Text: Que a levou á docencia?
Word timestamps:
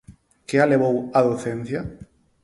Que 0.47 0.57
a 0.63 0.69
levou 0.71 0.95
á 1.17 1.19
docencia? 1.29 1.81